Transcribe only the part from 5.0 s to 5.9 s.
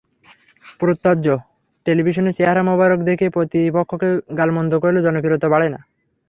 জনপ্রিয়তা বাড়ে না।